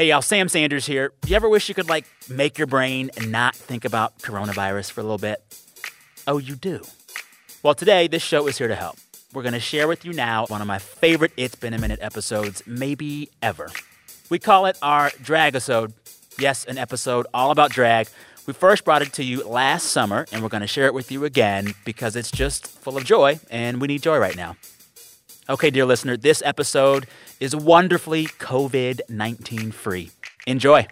[0.00, 1.12] Hey, y'all, Sam Sanders here.
[1.26, 5.04] You ever wish you could, like, make your brain not think about coronavirus for a
[5.04, 5.42] little bit?
[6.26, 6.80] Oh, you do?
[7.62, 8.96] Well, today, this show is here to help.
[9.34, 11.98] We're going to share with you now one of my favorite It's Been a Minute
[12.00, 13.68] episodes, maybe ever.
[14.30, 15.92] We call it our Drag-isode.
[16.38, 18.08] Yes, an episode all about drag.
[18.46, 21.12] We first brought it to you last summer, and we're going to share it with
[21.12, 24.56] you again because it's just full of joy, and we need joy right now.
[25.50, 27.08] Okay, dear listener, this episode
[27.40, 30.12] is wonderfully COVID 19 free.
[30.46, 30.86] Enjoy.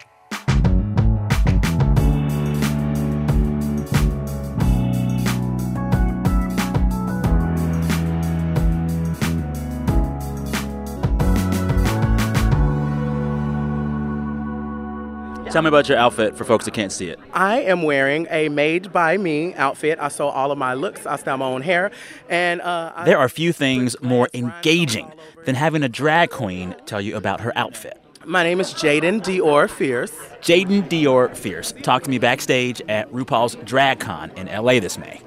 [15.51, 17.19] Tell me about your outfit for folks that can't see it.
[17.33, 19.97] I am wearing a made by me outfit.
[19.99, 21.05] I sew all of my looks.
[21.07, 21.89] I style my own hair,
[22.29, 25.11] and uh, I- There are few things more engaging
[25.45, 27.99] than having a drag queen tell you about her outfit.
[28.25, 30.11] my name is Jaden Dior Fierce.
[30.41, 35.19] Jaden Dior Fierce talked to me backstage at RuPaul's DragCon in LA this May.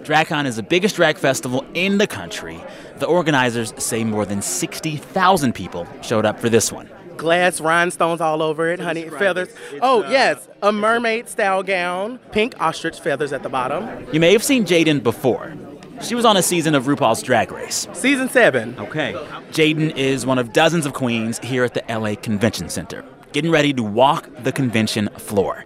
[0.00, 2.60] DragCon is the biggest drag festival in the country.
[2.96, 6.90] The organizers say more than 60,000 people showed up for this one.
[7.16, 9.48] Glass rhinestones all over it, honey feathers.
[9.80, 14.06] Oh yes, a mermaid style gown, pink ostrich feathers at the bottom.
[14.12, 15.54] You may have seen Jaden before.
[16.00, 17.86] She was on a season of RuPaul's Drag Race.
[17.92, 18.74] Season seven.
[18.78, 19.12] Okay.
[19.52, 23.72] Jaden is one of dozens of queens here at the LA Convention Center, getting ready
[23.72, 25.64] to walk the convention floor.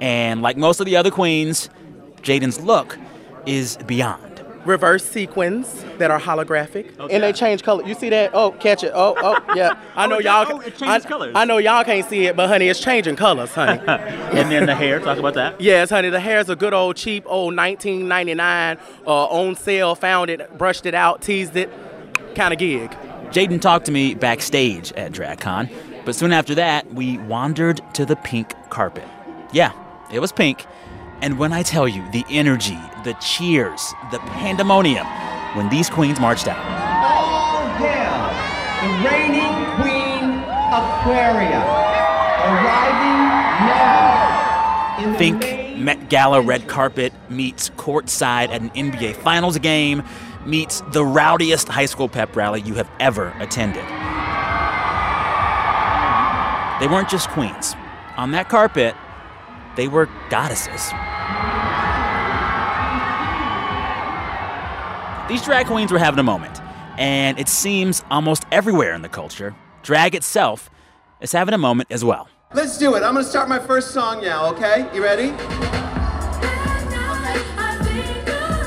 [0.00, 1.68] And like most of the other queens,
[2.22, 2.98] Jaden's look
[3.44, 4.23] is beyond.
[4.64, 7.84] Reverse sequins that are holographic, and they change color.
[7.86, 8.30] You see that?
[8.32, 8.92] Oh, catch it.
[8.94, 9.78] Oh, oh, yeah.
[9.94, 10.46] I know Oh, y'all.
[10.48, 11.32] oh, it changes I, colors.
[11.34, 13.80] I know y'all can't see it, but honey, it's changing colors, honey.
[14.34, 15.60] And then the hair, talk about that.
[15.60, 19.94] Yes, honey, the hair's a good old cheap old 1999 uh, on sale.
[19.94, 21.70] Found it, brushed it out, teased it,
[22.34, 22.90] kind of gig.
[23.30, 25.70] Jaden talked to me backstage at DragCon,
[26.04, 29.04] but soon after that, we wandered to the pink carpet.
[29.52, 29.72] Yeah,
[30.12, 30.64] it was pink.
[31.24, 35.06] And when I tell you the energy, the cheers, the pandemonium
[35.56, 36.58] when these queens marched out.
[37.02, 38.28] All hail
[38.82, 41.64] the reigning queen Aquaria,
[42.44, 43.16] arriving
[43.64, 49.56] now in the Think main Met Gala red carpet meets courtside at an NBA Finals
[49.56, 50.02] game
[50.44, 53.86] meets the rowdiest high school pep rally you have ever attended.
[56.82, 57.74] They weren't just queens.
[58.18, 58.94] On that carpet,
[59.76, 60.92] they were goddesses.
[65.26, 66.60] These drag queens were having a moment,
[66.98, 70.68] and it seems almost everywhere in the culture, drag itself
[71.22, 72.28] is having a moment as well.
[72.52, 73.02] Let's do it.
[73.02, 74.86] I'm gonna start my first song now, okay?
[74.94, 75.28] You ready?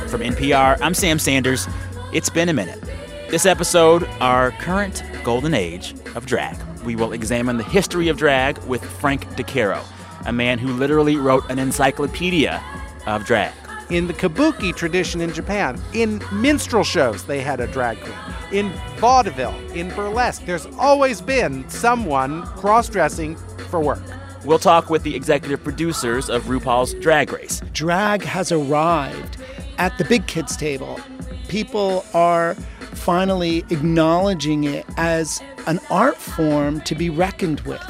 [0.09, 1.67] From NPR, I'm Sam Sanders.
[2.11, 2.83] It's been a minute.
[3.29, 6.57] This episode, our current golden age of drag.
[6.83, 9.83] We will examine the history of drag with Frank DeCaro,
[10.25, 12.63] a man who literally wrote an encyclopedia
[13.05, 13.53] of drag.
[13.89, 18.15] In the kabuki tradition in Japan, in minstrel shows, they had a drag queen.
[18.51, 23.37] In vaudeville, in burlesque, there's always been someone cross dressing
[23.69, 24.01] for work.
[24.43, 27.61] We'll talk with the executive producers of RuPaul's Drag Race.
[27.71, 29.37] drag has arrived
[29.77, 30.99] at the big kids table.
[31.47, 32.55] People are
[32.93, 37.81] finally acknowledging it as an art form to be reckoned with.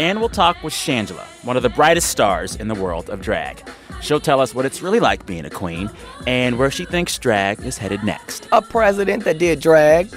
[0.00, 3.62] And we'll talk with Shangela, one of the brightest stars in the world of drag.
[4.00, 5.90] She'll tell us what it's really like being a queen
[6.26, 8.48] and where she thinks drag is headed next.
[8.50, 10.10] a president that did drag.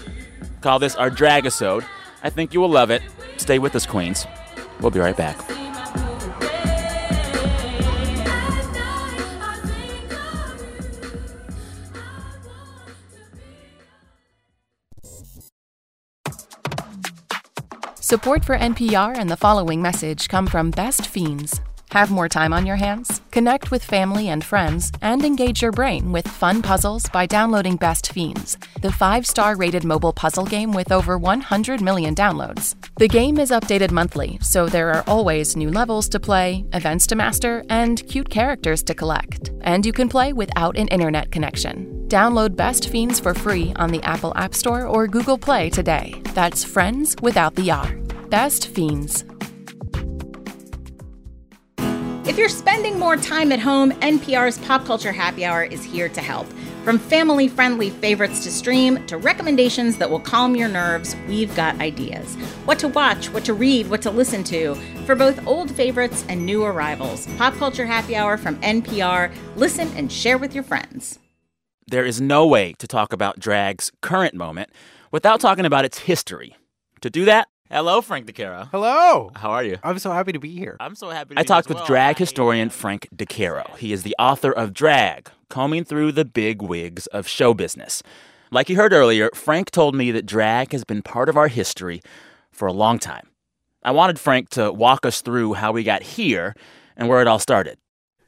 [0.62, 1.84] Call this our drag Dragisode.
[2.24, 3.02] I think you will love it.
[3.36, 4.26] Stay with us, Queens.
[4.80, 5.38] We'll be right back.
[18.14, 21.60] Support for NPR and the following message come from Best Fiends.
[21.94, 23.22] Have more time on your hands?
[23.32, 28.12] Connect with family and friends and engage your brain with fun puzzles by downloading Best
[28.12, 32.76] Fiends, the five star rated mobile puzzle game with over 100 million downloads.
[32.98, 37.16] The game is updated monthly, so there are always new levels to play, events to
[37.16, 39.50] master, and cute characters to collect.
[39.62, 42.04] And you can play without an internet connection.
[42.10, 46.22] Download Best Fiends for free on the Apple App Store or Google Play today.
[46.36, 48.04] That's friends without the R.
[48.34, 49.24] Best Fiends.
[52.28, 56.20] If you're spending more time at home, NPR's Pop Culture Happy Hour is here to
[56.20, 56.48] help.
[56.84, 61.80] From family friendly favorites to stream to recommendations that will calm your nerves, we've got
[61.80, 62.34] ideas.
[62.66, 64.74] What to watch, what to read, what to listen to
[65.06, 67.28] for both old favorites and new arrivals.
[67.38, 69.32] Pop Culture Happy Hour from NPR.
[69.58, 71.20] Listen and share with your friends.
[71.86, 74.72] There is no way to talk about drag's current moment
[75.12, 76.56] without talking about its history.
[77.02, 78.70] To do that, Hello, Frank DeCaro.
[78.70, 79.32] Hello.
[79.36, 79.80] How are you?
[79.82, 80.78] I'm so happy to be here.
[80.80, 81.40] I'm so happy to be here.
[81.40, 81.88] I talked with well.
[81.88, 83.76] drag historian Frank DeCaro.
[83.78, 88.04] He is the author of Drag, combing through the big wigs of show business.
[88.52, 92.04] Like you heard earlier, Frank told me that drag has been part of our history
[92.52, 93.28] for a long time.
[93.82, 96.56] I wanted Frank to walk us through how we got here
[96.96, 97.80] and where it all started.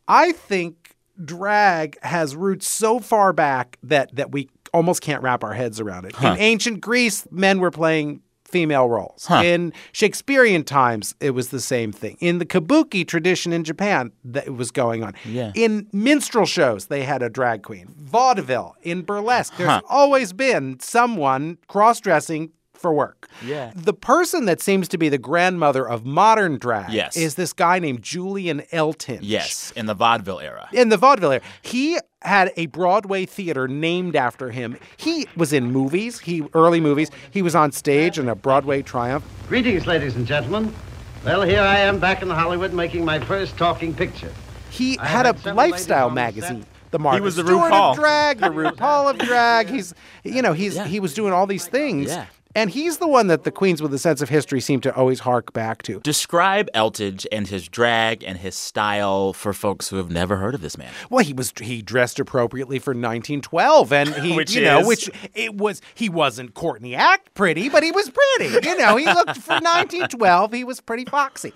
[0.08, 5.54] I think drag has roots so far back that that we almost can't wrap our
[5.54, 6.16] heads around it.
[6.16, 6.30] Huh.
[6.30, 9.26] In ancient Greece, men were playing female roles.
[9.26, 9.42] Huh.
[9.44, 12.18] In Shakespearean times, it was the same thing.
[12.20, 15.14] In the kabuki tradition in Japan, that was going on.
[15.26, 15.52] Yeah.
[15.56, 17.94] In minstrel shows, they had a drag queen.
[17.98, 19.82] Vaudeville, in burlesque, there's Huh.
[19.90, 23.28] always been someone cross-dressing for work.
[23.46, 23.72] Yeah.
[23.76, 27.16] The person that seems to be the grandmother of modern drag Yes.
[27.18, 30.70] is this guy named Julian Eltinge Yes, in the vaudeville era.
[30.74, 31.42] in the vaudeville era.
[31.62, 34.78] He had a Broadway theater named after him.
[34.98, 37.12] He was in movies, he early movies.
[37.32, 39.24] He was on stage in a Broadway triumph.
[39.48, 40.74] Greetings, ladies and gentlemen.
[41.24, 44.32] Well, here I am back in Hollywood making my first talking picture.
[44.70, 46.66] He I had had a lifestyle ladies on the magazine.
[46.92, 47.92] The Martha he was the Stewart RuPaul.
[47.92, 49.68] of drag, the RuPaul of drag.
[49.68, 49.94] He's,
[50.24, 50.86] you know, he's Yeah.
[50.86, 52.26] he was doing all these things, Yeah.
[52.56, 55.20] And he's the one that the queens with a sense of history seem to always
[55.20, 56.00] hark back to.
[56.00, 60.62] Describe Eltinge and his drag and his style for folks who have never heard of
[60.62, 60.92] this man.
[61.10, 65.56] Well, he was he dressed appropriately for 1912, and he, Which you know, which it
[65.56, 65.82] was.
[65.94, 68.66] He wasn't Courtney Act pretty, but he was pretty.
[68.68, 70.54] You know, he looked for 1912.
[70.54, 71.54] He was pretty foxy.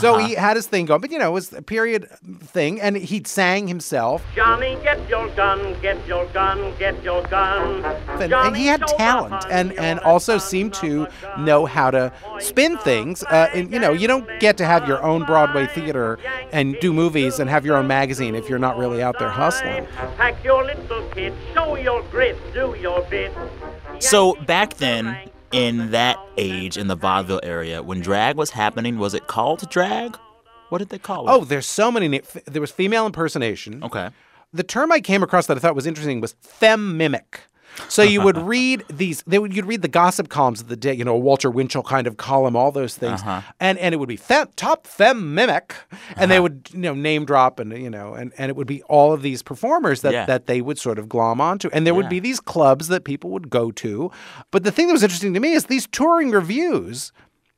[0.00, 0.18] So Uh-huh.
[0.26, 2.08] he had his thing going, but you know, it was a period
[2.42, 7.84] thing, and he sang himself, Johnny, get your gun, get your gun, get your gun.
[8.20, 11.44] and, and he had talent, fun, and your and also gun, seemed to gun, gun.
[11.44, 13.22] know how to spin things.
[13.24, 16.18] Uh, and you know, you don't get to have your own Broadway theater
[16.52, 19.86] and do movies and have your own magazine if you're not really out there hustling.
[20.16, 23.32] Pack your little kid, show your grit, do your bit.
[24.00, 25.16] So back then,
[25.52, 30.16] in that age, in the vaudeville area, when drag was happening, was it called drag?
[30.70, 31.32] What did they call it?
[31.32, 32.08] Oh, there's so many.
[32.08, 33.84] na- There was female impersonation.
[33.84, 34.08] okay.
[34.54, 37.40] the term I came across that I thought was interesting was femme mimic.
[37.88, 40.92] So you would read these, they would, you'd read the gossip columns of the day,
[40.94, 43.40] you know, a Walter Winchell kind of column, all those things, Uh-huh.
[43.60, 45.74] and and it would be fem, top femme mimic,
[46.16, 48.82] and they would you know name drop and you know and, and it would be
[48.84, 50.26] all of these performers that Yeah.
[50.26, 53.30] that they would sort of glom onto, and there would be these clubs that people
[53.30, 54.10] would go to,
[54.50, 57.12] but the thing that was interesting to me is these touring reviews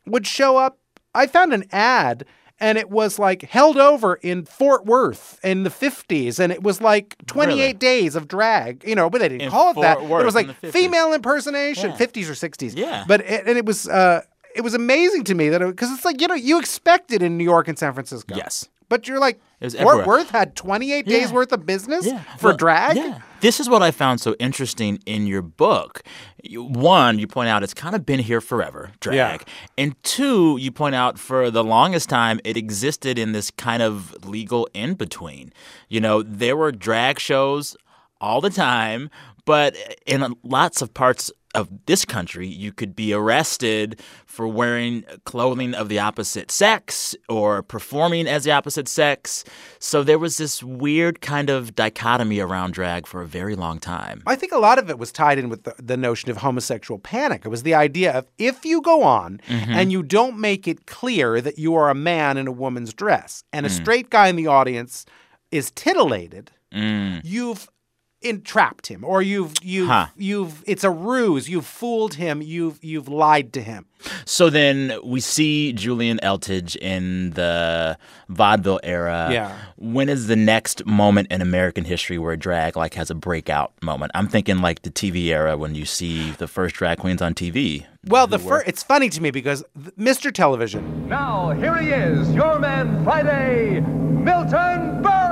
[0.07, 0.79] would show up.
[1.15, 2.25] I found an ad
[2.65, 6.81] and it was like held over in Fort Worth in the 50s and it was
[6.81, 7.73] like 28 Really?
[7.75, 9.99] days of drag, you know, but they didn't In call it that.
[9.99, 11.97] Fort But it was like female impersonation, Yeah.
[11.97, 12.73] 50s or 60s.
[12.75, 13.05] Yeah.
[13.07, 14.23] But it, and it was uh
[14.55, 17.37] it was amazing to me that because it's like you know you expect it in
[17.37, 18.35] New York and San Francisco.
[18.37, 18.69] Yes.
[18.89, 19.41] But you're like
[19.81, 20.07] Fort.
[20.07, 22.21] Worth had 28 days worth of business Yeah.
[22.39, 22.97] for Well, drag.
[22.97, 23.21] Yeah.
[23.41, 26.03] This is what I found so interesting in your book.
[26.53, 29.17] One, you point out it's kind of been here forever, drag.
[29.17, 29.53] Yeah.
[29.79, 34.15] And two, you point out for the longest time it existed in this kind of
[34.27, 35.53] legal in between.
[35.89, 37.77] You know, there were drag shows
[38.21, 39.11] all the time,
[39.45, 39.77] but
[40.07, 45.89] in lots of parts of this country, you could be arrested for wearing clothing of
[45.89, 49.45] the opposite sex or performing as the opposite sex.
[49.79, 54.23] So there was this weird kind of dichotomy around drag for a very long time.
[54.27, 56.99] I think a lot of it was tied in with the, the notion of homosexual
[56.99, 57.43] panic.
[57.45, 59.73] It was the idea of if you go on Mm-hmm.
[59.73, 63.45] and you don't make it clear that you are a man in a woman's dress
[63.53, 63.73] and a Mm.
[63.73, 65.07] straight guy in the audience
[65.51, 67.21] is titillated, Mm.
[67.23, 67.69] you've
[68.25, 70.07] entrapped him or you've you've Huh.
[70.17, 73.87] you've it's a ruse you've fooled him you've you've lied to him
[74.27, 77.97] So then we see Julian Eltinge in the
[78.29, 79.31] vaudeville era.
[79.33, 79.57] Yeah.
[79.77, 84.13] When is the next moment in American history where drag like has a breakout moment?
[84.15, 87.87] I'm thinking like the TV era when you see the first drag queens on TV.
[88.07, 89.65] well the first it's funny to me because
[89.99, 90.31] Mr.
[90.33, 95.24] Television Now, here he is, your man Friday, Milton Berle.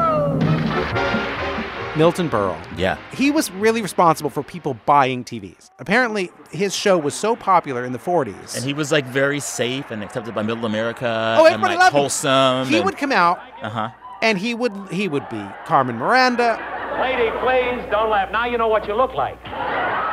[1.95, 2.97] Milton Berle Yeah.
[3.13, 5.71] he was really responsible for people buying TVs.
[5.79, 8.57] Apparently, his show was so popular in the 40s.
[8.57, 11.37] And he was like very safe and accepted by middle America.
[11.39, 12.01] Oh, and, everybody like, loved him.
[12.01, 12.67] wholesome.
[12.69, 13.91] he and- would come out Uh-huh.
[14.23, 16.59] and he would he would be Carmen Miranda
[17.01, 18.31] Lady, please don't laugh.
[18.31, 19.39] Now you know what you look like.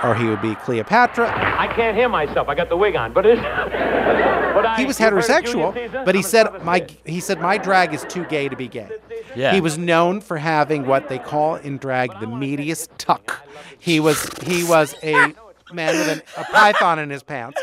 [0.03, 1.27] or he would be Cleopatra.
[1.59, 2.47] I can't hear myself.
[2.49, 3.37] I got the wig on, but it.
[4.69, 7.57] but I, He was you heard of heterosexual, but he said my he said my
[7.57, 8.89] drag is too gay to be gay.
[9.35, 9.53] Yeah.
[9.53, 13.45] He was known for having what they call in drag the meatiest tuck.
[13.77, 15.33] He was he was a
[15.71, 17.61] man with an, a python in his pants,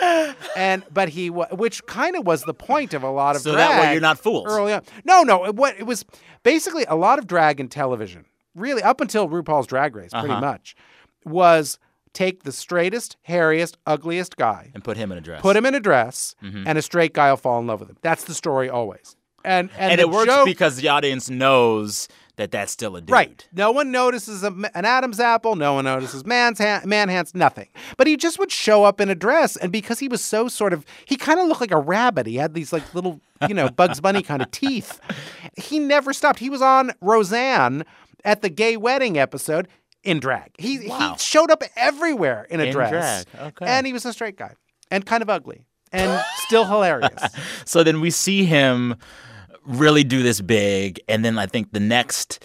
[0.57, 3.53] and but he wa- which kind of was the point of a lot of So
[3.53, 3.69] drag.
[3.71, 4.47] that way you're not fools.
[4.49, 5.45] Early on, no, no.
[5.47, 6.05] It, what it was
[6.45, 10.41] basically a lot of drag in television, really up until RuPaul's Drag Race, pretty Uh-huh.
[10.41, 10.77] much,
[11.25, 11.79] was
[12.17, 15.43] take the straightest, hairiest, ugliest guy, And put him in a dress.
[15.43, 16.65] put him in a dress, Mhm.
[16.67, 17.99] and a straight guy will fall in love with him.
[18.01, 19.17] That's the story always.
[19.45, 23.11] And and, And, it works joke- because the audience knows that that's still a dude.
[23.11, 23.47] Right.
[23.53, 25.55] No one notices a, an Adam's apple.
[25.57, 27.33] No one notices man's ha- man hands.
[27.35, 27.69] Nothing.
[27.97, 30.73] But he just would show up in a dress, and because he was so sort
[30.73, 32.27] of, he kind of looked like a rabbit.
[32.27, 35.01] He had these like little, you know, Bugs Bunny kind of teeth.
[35.57, 36.41] He never stopped.
[36.41, 37.85] He was on Roseanne
[38.25, 39.69] at the gay wedding episode
[40.07, 40.53] in drag.
[40.59, 41.13] He Wow.
[41.13, 43.25] he showed up everywhere in a In dress.
[43.25, 43.47] drag.
[43.49, 43.67] Okay.
[43.67, 44.55] And he was a straight guy
[44.91, 47.23] and kind of ugly and still hilarious.
[47.65, 48.95] So then we see him
[49.65, 52.43] really do this big, and then I think the next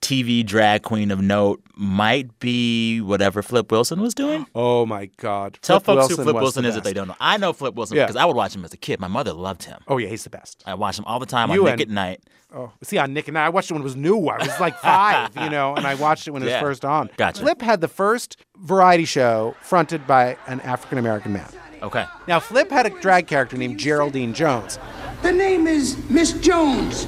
[0.00, 4.46] TV drag queen of note might be whatever Flip Wilson was doing.
[4.54, 5.58] Oh my God!
[5.60, 7.16] Tell Flip folks who Flip Wilson the is if they don't know.
[7.20, 8.04] I know Flip Wilson Yeah.
[8.06, 9.00] because I would watch him as a kid.
[9.00, 9.80] My mother loved him.
[9.88, 10.62] Oh yeah, he's the best.
[10.66, 12.20] I watched him all the time You on and- Nick at Night.
[12.54, 14.26] Oh, see, on Nick and I, I watched it when it was new.
[14.28, 17.10] I was like five, you know, and I watched it when it was first on.
[17.18, 17.42] Gotcha.
[17.42, 21.46] Flip had the first variety show fronted by an African American man.
[21.82, 22.06] Okay.
[22.26, 24.78] Now, Flip had a drag character named Geraldine Jones.
[25.22, 27.06] The name is Miss Jones.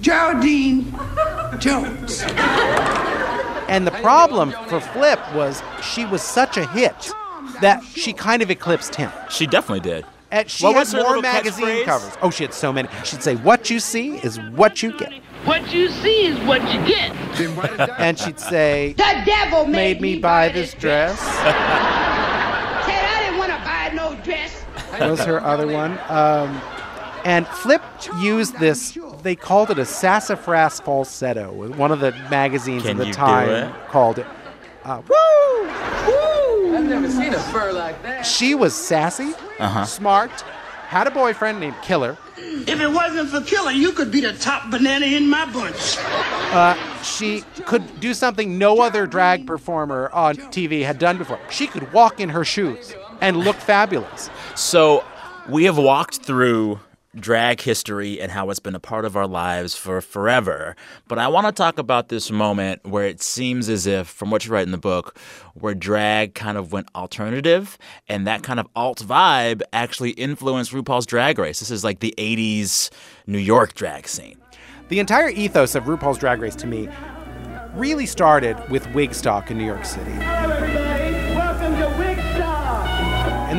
[0.00, 0.84] Geraldine
[1.58, 2.22] Jones.
[3.68, 7.10] And the problem for Flip was she was such a hit
[7.60, 9.10] that she kind of eclipsed him.
[9.30, 10.04] She definitely did.
[10.30, 12.12] And she What had was more magazine covers.
[12.22, 12.88] Oh, she had so many.
[13.04, 15.12] She'd say, What you see is what you get.
[15.44, 17.14] What you see is what you get.
[17.98, 21.18] And she'd say, The devil Made me buy this dress.
[21.18, 24.64] Said I didn't want to buy no dress.
[24.98, 25.92] That was her other one.
[26.08, 26.60] Um,
[27.24, 27.82] and Flip
[28.20, 28.98] used this.
[29.22, 31.52] They called it a sassafras falsetto.
[31.76, 33.74] One of the magazines Can of the you do time it?
[33.88, 34.26] called it.
[34.84, 35.64] Uh, woo!
[36.06, 36.76] Woo!
[36.76, 38.22] I've never seen a fur like that.
[38.22, 39.84] She was sassy, Uh-huh.
[39.84, 40.30] smart,
[40.86, 42.16] had a boyfriend named Killer.
[42.38, 45.96] If it wasn't for Killer, you could be the top banana in my bunch.
[45.98, 51.38] Uh, she could do something no other drag performer on TV had done before.
[51.50, 54.30] She could walk in her shoes and look fabulous.
[54.54, 55.04] So
[55.48, 56.80] we have walked through
[57.16, 60.76] drag history and how it's been a part of our lives for forever.
[61.06, 64.44] But I want to talk about this moment where it seems as if, from what
[64.44, 65.18] you write in the book,
[65.54, 71.06] where drag kind of went alternative and that kind of alt vibe actually influenced RuPaul's
[71.06, 71.60] Drag Race.
[71.60, 72.90] This is like the 80s
[73.26, 74.36] New York drag scene.
[74.88, 76.88] The entire ethos of RuPaul's Drag Race to me
[77.74, 80.87] really started with Wigstock in New York City.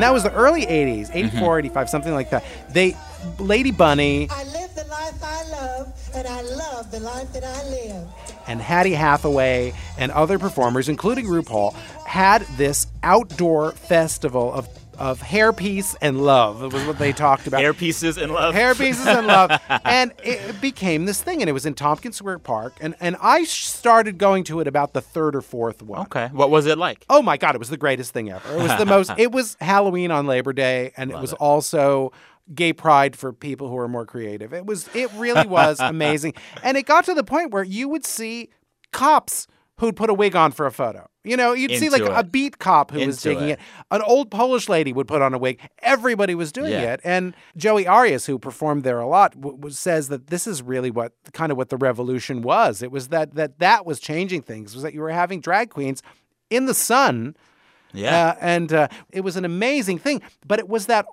[0.00, 1.58] And that was the early 80s, 84, mm-hmm.
[1.66, 2.44] 85, something like that.
[2.70, 2.96] They
[3.38, 7.68] Lady Bunny I live the life I love, and I love the life that I
[7.68, 8.08] live.
[8.46, 11.74] and Hattie Hathaway and other performers, including RuPaul,
[12.06, 14.68] had this outdoor festival of
[15.00, 16.62] of hairpiece and love.
[16.62, 17.60] It was what they talked about.
[17.60, 18.54] Hair pieces and love.
[18.54, 19.50] Hair pieces and love.
[19.84, 22.74] and it became this thing, and it was in Tompkins Square Park.
[22.80, 26.02] And, and I started going to it about the third or fourth one.
[26.02, 26.28] Okay.
[26.32, 27.06] What was it like?
[27.08, 28.52] Oh my God, it was the greatest thing ever.
[28.54, 32.12] It was the most, it was Halloween on Labor Day, and it was also
[32.54, 34.52] gay pride for people who are more creative.
[34.52, 36.34] It was, it really was amazing.
[36.62, 38.50] And it got to the point where you would see
[38.92, 39.46] cops
[39.80, 41.08] who'd put a wig on for a photo.
[41.24, 43.58] You know, you'd see like Into a beat cop who was Into digging it.
[43.58, 43.84] it.
[43.90, 45.58] An old Polish lady would put on a wig.
[45.80, 46.92] Everybody was doing Yeah.
[46.94, 47.00] it.
[47.02, 50.90] And Joey Arias, who performed there a lot, w- w- says that this is really
[50.90, 52.82] what kind of what the revolution was.
[52.82, 54.74] It was that that that was changing things.
[54.74, 56.02] Was that you were having drag queens
[56.48, 57.36] in the sun
[57.92, 58.28] Yeah.
[58.28, 60.22] uh, and uh, it was an amazing thing.
[60.46, 61.06] But it was that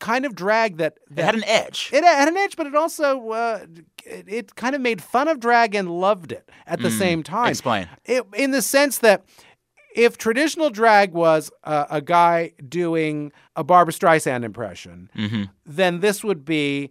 [0.00, 1.90] kind of drag that, that it had an edge.
[1.92, 3.66] it had an edge, but it also uh,
[4.04, 7.22] it, it kind of made fun of drag and loved it at the Mm, same
[7.22, 7.50] time.
[7.50, 7.88] explain.
[8.04, 9.24] It, in the sense that
[9.94, 16.24] if traditional drag was uh, a guy doing a Barbara Streisand impression, hmm then this
[16.24, 16.90] would be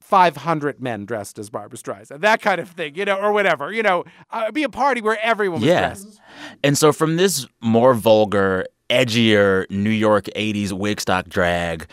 [0.00, 3.72] 500 men dressed as Barbara Streisand, that kind of thing, you know, or whatever.
[3.72, 5.80] You know, uh, it'd be a party where everyone was Yeah.
[5.86, 6.20] dressed.
[6.64, 11.86] And so from this more vulgar, edgier New York 80s Wigstock drag,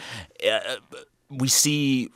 [0.48, 0.76] uh,
[1.30, 2.10] we see,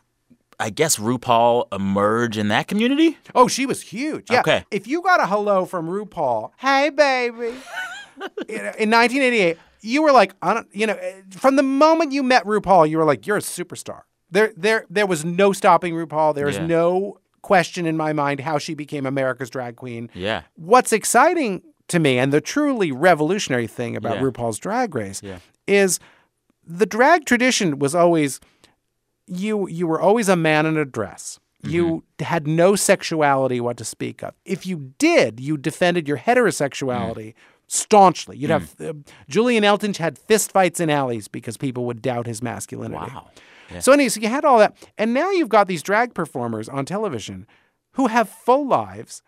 [0.60, 3.18] I guess, RuPaul emerge in that community?
[3.36, 4.30] Oh, she was huge.
[4.32, 4.40] Yeah.
[4.42, 4.66] Okay.
[4.72, 7.48] If you got a hello from RuPaul, hey baby,
[8.48, 10.98] in in 1988, you were like, I don't, you know,
[11.32, 14.02] from the moment you met RuPaul, you were like, you're a superstar.
[14.32, 16.34] There, there, there was no stopping RuPaul.
[16.34, 16.66] There is Yeah.
[16.66, 20.10] no question in my mind how she became America's drag queen.
[20.14, 20.44] Yeah.
[20.56, 24.22] What's exciting to me, and the truly revolutionary thing about Yeah.
[24.24, 25.40] RuPaul's Drag Race, Yeah.
[25.68, 26.00] is
[26.66, 28.40] the drag tradition was always
[29.28, 31.40] you you were always a man in a dress.
[31.66, 34.34] You had no sexuality what to speak of.
[34.44, 37.36] If you did, you defended your heterosexuality
[37.68, 38.36] staunchly.
[38.36, 38.94] You'd have uh,
[39.30, 43.14] Julian Eltinge had fistfights in alleys because people would doubt his masculinity.
[43.14, 43.30] Wow.
[43.72, 43.80] Yeah.
[43.80, 46.84] So anyway, so you had all that, and now you've got these drag performers on
[46.86, 47.48] television
[47.94, 49.22] who have full lives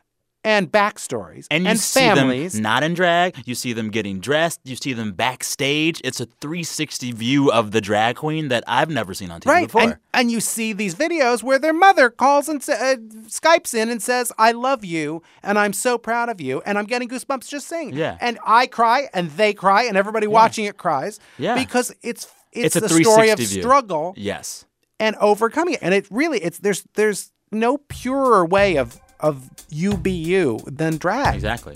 [0.46, 2.54] and backstories And you see families.
[2.54, 3.36] them not in drag.
[3.46, 4.62] You see them getting dressed.
[4.64, 6.00] You see them backstage.
[6.04, 9.66] It's a 360 view of the drag queen that I've never seen on TV Right,
[9.68, 9.82] before.
[9.82, 12.96] and, and you see these videos where their mother calls and uh,
[13.28, 16.86] Skypes in and says, "I love you, and I'm so proud of you, and I'm
[16.86, 18.18] getting goosebumps just saying." Yeah.
[18.22, 21.20] and I cry, and they cry, and everybody watching it cries.
[21.40, 21.56] Yeah.
[21.56, 23.48] because it's it's, It's a the story of view.
[23.62, 24.66] struggle yes.
[25.00, 29.98] and overcoming it, and it really it's there's there's no purer way of of you
[29.98, 31.36] be you than drag.
[31.36, 31.76] Exactly.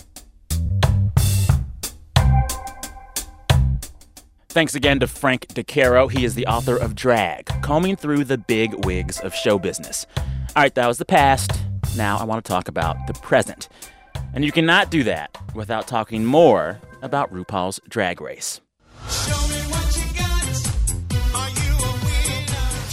[4.50, 6.10] Thanks again to Frank DeCaro.
[6.10, 10.06] He is the author of Drag, combing through the big wigs of show business.
[10.16, 10.24] All
[10.56, 11.52] right, that was the past.
[11.96, 13.68] Now I want to talk about the present.
[14.34, 18.60] And you cannot do that without talking more about RuPaul's Drag Race.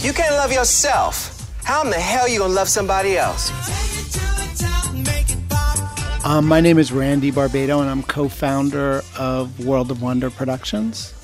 [0.00, 1.34] You can't love yourself.
[1.64, 3.50] How in the hell you gonna love somebody else?
[6.28, 11.14] Um, my name is Randy Barbato, and I'm co-founder of World of Wonder Productions.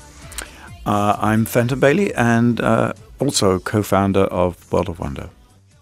[0.83, 5.29] Uh, I'm Fenton Bailey and uh, also co founder of World of Wonder.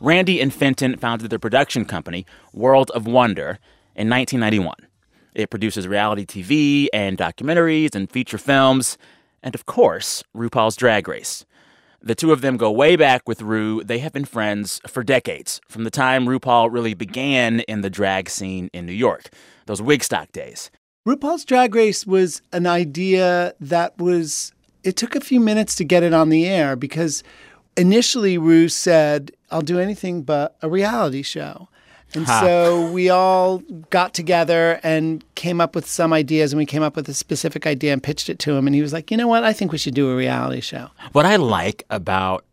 [0.02, 3.60] Randy and Fenton founded their production company, World of Wonder,
[3.96, 4.76] in 1991.
[5.34, 8.98] It produces reality TV and documentaries and feature films,
[9.42, 11.46] and of course, RuPaul's Drag Race.
[12.06, 13.82] The two of them go way back with Ru.
[13.82, 18.30] They have been friends for decades, from the time RuPaul really began in the drag
[18.30, 19.30] scene in New York,
[19.68, 20.70] those Wigstock days.
[21.08, 24.52] RuPaul's Drag Race was an idea that was,
[24.84, 27.24] it took a few minutes to get it on the air because
[27.78, 31.70] initially Ru said, I'll do anything but a reality show.
[32.16, 32.42] And Ha.
[32.42, 36.96] so we all got together and came up with some ideas, and we came up
[36.96, 38.68] with a specific idea and pitched it to him.
[38.68, 39.44] And he was like, you know what?
[39.44, 40.90] I think we should do a reality show.
[41.12, 42.46] What I like about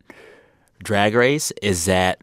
[0.83, 2.19] Drag Race is that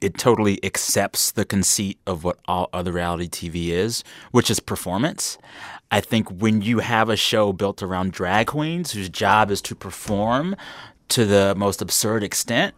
[0.00, 5.38] it totally accepts the conceit of what all other reality TV is, which is performance.
[5.90, 9.74] I think when you have a show built around drag queens whose job is to
[9.74, 10.56] perform
[11.08, 12.74] to the most absurd extent,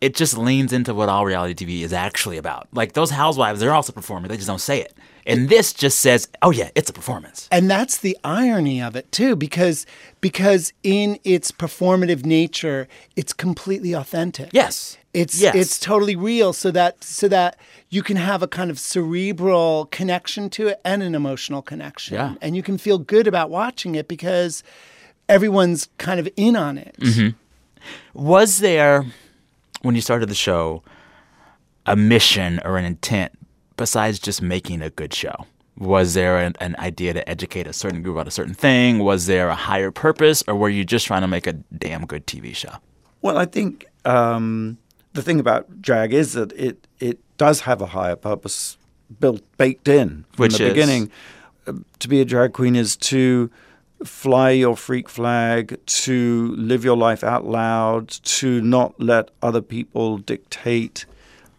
[0.00, 2.68] it just leans into what all reality TV is actually about.
[2.72, 4.94] Like those housewives, they're also performing, they just don't say it.
[5.26, 7.48] And this just says, oh yeah, it's a performance.
[7.52, 9.84] And that's the irony of it too, because
[10.22, 14.48] because in its performative nature, it's completely authentic.
[14.52, 14.96] Yes.
[15.12, 15.54] It's Yes.
[15.54, 17.58] it's totally real so that so that
[17.90, 22.14] you can have a kind of cerebral connection to it and an emotional connection.
[22.14, 22.34] Yeah.
[22.40, 24.62] And you can feel good about watching it because
[25.28, 26.94] everyone's kind of in on it.
[27.02, 27.28] hmm
[28.14, 29.04] Was there,
[29.82, 30.82] when you started the show,
[31.86, 33.32] a mission or an intent
[33.76, 35.46] besides just making a good show?
[35.78, 38.98] Was there an, an idea to educate a certain group about a certain thing?
[38.98, 42.26] Was there a higher purpose, or were you just trying to make a damn good
[42.26, 42.72] TV show?
[43.22, 44.78] Well, I think um,
[45.12, 48.76] the thing about drag is that it it does have a higher purpose
[49.20, 50.70] built baked in from Which the is?
[50.70, 51.10] beginning.
[51.66, 53.48] Uh, To be a drag queen is to
[54.04, 60.18] fly your freak flag, to live your life out loud, to not let other people
[60.18, 61.04] dictate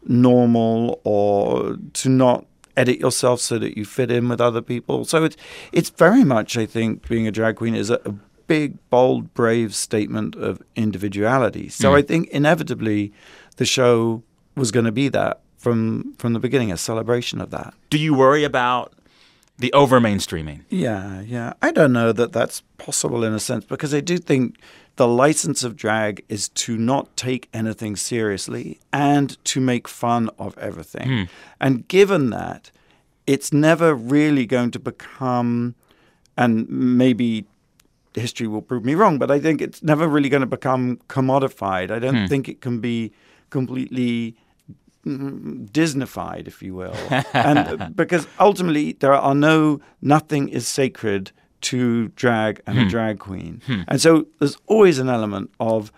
[0.05, 2.45] normal, or to not
[2.77, 5.03] edit yourself so that you fit in with other people.
[5.05, 5.35] So it's
[5.71, 8.13] it's very much, I think, being a drag queen is a, a
[8.47, 11.69] big, bold, brave statement of individuality.
[11.69, 11.97] So Mm.
[11.97, 13.11] I think inevitably
[13.57, 14.23] the show
[14.55, 17.73] was going to be that from from the beginning, a celebration of that.
[17.89, 18.93] Do you worry about
[19.59, 20.61] the over mainstreaming?
[20.69, 21.53] Yeah, yeah.
[21.61, 24.57] I don't know that that's possible in a sense because I do think
[24.95, 30.57] the license of drag is to not take anything seriously and to make fun of
[30.57, 31.07] everything.
[31.07, 31.23] Hmm.
[31.59, 32.71] And given that,
[33.27, 35.75] it's never really going to become,
[36.37, 37.45] and maybe
[38.15, 41.91] history will prove me wrong, but I think it's never really going to become commodified.
[41.91, 42.25] I don't Hmm.
[42.25, 43.11] think it can be
[43.51, 44.35] completely mm,
[45.05, 46.95] Disneyfied, if you will,
[47.33, 51.31] and because ultimately there are no nothing is sacred
[51.61, 52.85] to drag and Hmm.
[52.85, 53.81] a drag queen, Hmm.
[53.87, 55.91] and so there's always an element of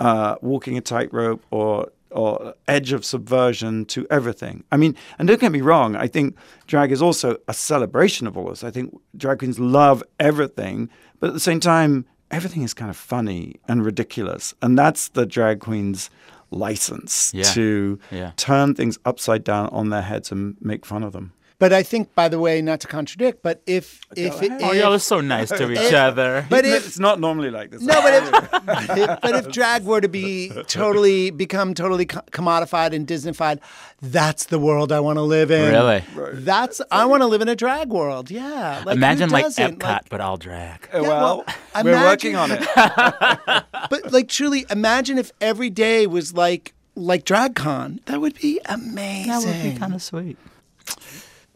[0.00, 4.64] uh, walking a tightrope or or edge of subversion to everything.
[4.70, 6.36] I mean, and don't get me wrong, I think
[6.66, 8.62] drag is also a celebration of all this.
[8.62, 12.98] I think drag queens love everything, but at the same time, everything is kind of
[12.98, 16.10] funny and ridiculous, and that's the drag queen's
[16.52, 17.44] license Yeah.
[17.54, 18.32] to Yeah.
[18.36, 21.32] turn things upside down on their heads and make fun of them.
[21.62, 24.92] But I think, by the way, not to contradict, but if if it, Oh, y'all
[24.94, 26.44] are so nice to each if- other.
[26.50, 27.82] But if it's not normally like this.
[27.82, 33.06] No, but if, if but if drag were to be totally become totally commodified and
[33.06, 33.60] Disneyfied,
[34.00, 35.70] that's the world I want to live in.
[35.72, 36.02] Really?
[36.32, 38.28] That's I want to live in a drag world.
[38.28, 38.82] Yeah.
[38.84, 39.78] Like, Imagine like doesn't?
[39.78, 40.88] Epcot, Like, but all drag.
[40.92, 42.62] Uh, Yeah, well, well, we're imagine- working on it.
[43.88, 48.04] but like truly, imagine if every day was like like DragCon.
[48.06, 49.30] That would be amazing.
[49.30, 50.36] That would be kind of sweet.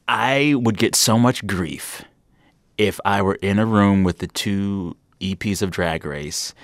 [0.08, 2.04] I would get so much grief
[2.78, 6.54] if I were in a room with the two EPs of Drag Race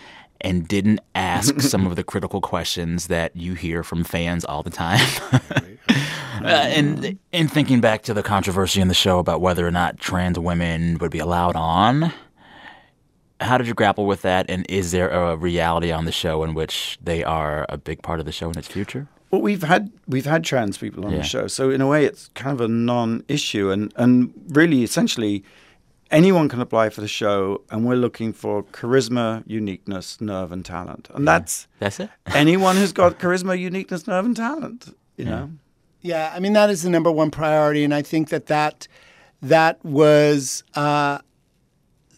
[0.41, 4.71] and didn't ask some of the critical questions that you hear from fans all the
[4.71, 5.07] time.
[5.33, 9.99] uh, and in thinking back to the controversy in the show about whether or not
[9.99, 12.13] trans women would be allowed on,
[13.41, 14.47] how did you grapple with that?
[14.49, 18.21] And is there a reality on the show in which they are a big part
[18.21, 19.09] of the show in its future?
[19.33, 21.19] Well, we've had we've had trans people on Yeah.
[21.19, 25.43] the show, so in a way, it's kind of a non-issue, and and really, essentially,
[26.11, 31.09] anyone can apply for the show, and we're looking for charisma, uniqueness, nerve, and talent,
[31.15, 32.11] and that's That's it.
[32.35, 34.95] anyone who's got charisma, uniqueness, nerve, and talent.
[35.17, 35.51] You know,
[36.03, 38.87] Yeah, I mean that is the number one priority, and I think that that
[39.41, 41.19] that was uh,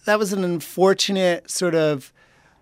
[0.05, 2.13] that was an unfortunate sort of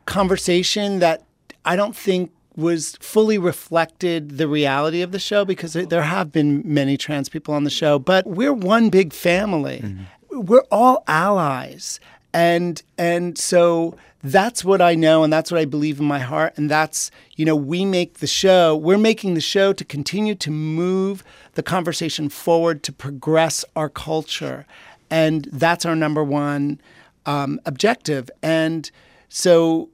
[0.04, 1.22] conversation that
[1.64, 6.62] I don't think was fully reflected the reality of the show because there have been
[6.64, 9.82] many trans people on the show, but we're one big family.
[10.30, 12.00] We're all allies.
[12.34, 16.54] And and so that's what I know and that's what I believe in my heart
[16.56, 20.50] and that's you know we make the show we're making the show to continue to
[20.50, 24.64] move the conversation forward to progress our culture
[25.10, 26.80] and that's our number one
[27.26, 28.92] um, objective and
[29.28, 29.88] so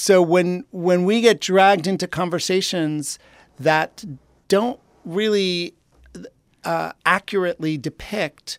[0.00, 3.18] so when when we get dragged into conversations
[3.58, 4.04] that
[4.46, 5.74] don't really
[6.64, 8.58] uh, accurately depict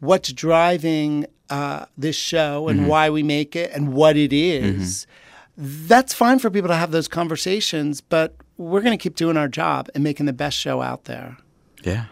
[0.00, 2.86] what's driving uh, this show and Mhm.
[2.86, 5.06] why we make it and what it is,
[5.56, 8.02] that's fine for people to have those conversations.
[8.02, 11.36] But we're going to keep doing our job and making the best show out there.
[11.82, 12.06] Yeah.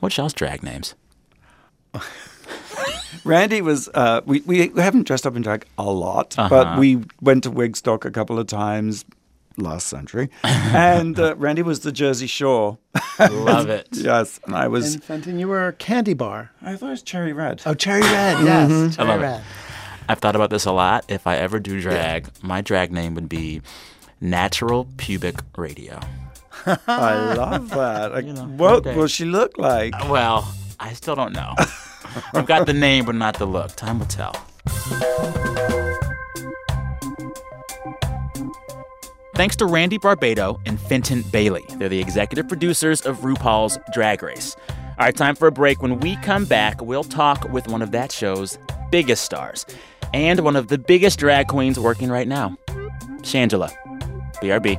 [0.00, 0.94] What's y'all's drag names?
[3.24, 3.88] Randy was.
[3.92, 6.48] Uh, we we haven't dressed up in drag a lot, Uh-huh.
[6.48, 9.04] but we went to Wigstock a couple of times
[9.56, 12.78] last century, and uh, Randy was the Jersey Shore.
[13.18, 13.88] Love it.
[13.92, 14.94] yes, and I was.
[14.94, 16.50] And Fenton, you were candy bar.
[16.62, 17.60] I thought it was Cherry Red.
[17.66, 19.40] Oh, Cherry Red, yes, I Cherry love Red.
[19.40, 19.44] it.
[20.08, 21.04] I've thought about this a lot.
[21.08, 23.60] If I ever do drag, my drag name would be
[24.20, 26.00] Natural Pubic Radio.
[26.66, 28.12] I love that.
[28.12, 28.96] Like, You know, what okay.
[28.96, 29.92] will she look like?
[30.10, 31.54] Well, I still don't know.
[32.34, 33.74] I've got the name, but not the look.
[33.76, 34.32] Time will tell.
[39.34, 41.64] Thanks to Randy Barbato and Fenton Bailey.
[41.78, 44.54] They're the executive producers of RuPaul's Drag Race.
[44.68, 45.80] All right, time for a break.
[45.80, 48.58] When we come back, we'll talk with one of that show's
[48.90, 49.64] biggest stars
[50.12, 52.56] and one of the biggest drag queens working right now,
[53.22, 53.70] Shangela.
[54.42, 54.78] BRB.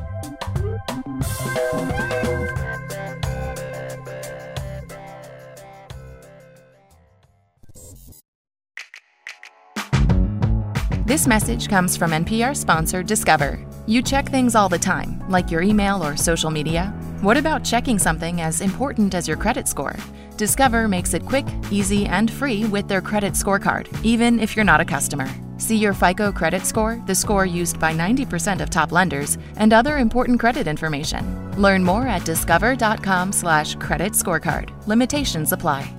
[11.12, 13.60] This message comes from NPR sponsor Discover.
[13.86, 16.93] You check things all the time, like your email or social media.
[17.19, 19.97] What about checking something as important as your credit score?
[20.38, 24.80] Discover makes it quick, easy, and free with their credit scorecard, even if you're not
[24.80, 25.28] a customer.
[25.58, 29.97] See your FICO credit score, the score used by 90% of top lenders, and other
[29.97, 31.52] important credit information.
[31.62, 34.69] Learn more at discover.com/slash credit scorecard.
[34.88, 35.93] Limitations apply.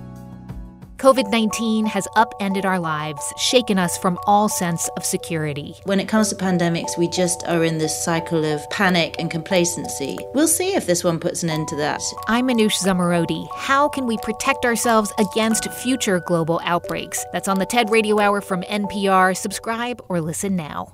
[1.03, 5.75] COVID 19 has upended our lives, shaken us from all sense of security.
[5.83, 10.17] When it comes to pandemics, we just are in this cycle of panic and complacency.
[10.33, 12.01] We'll see if this one puts an end to that.
[12.29, 13.45] I'm Manoush Zomorodi.
[13.53, 17.25] How can we protect ourselves against future global outbreaks?
[17.33, 19.35] That's on the TED Radio Hour from NPR.
[19.35, 20.93] Subscribe or listen now.